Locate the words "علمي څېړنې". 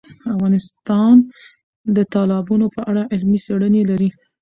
3.13-3.81